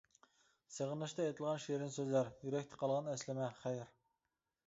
سېغىنىشتا 0.75 1.25
ئېيتىلغان 1.25 1.59
شېرىن 1.65 1.93
سۆزلەر، 1.97 2.31
يۈرەكتە 2.47 2.79
قالغان 2.83 3.11
ئەسلىمە 3.13 3.53
خەير. 3.61 3.93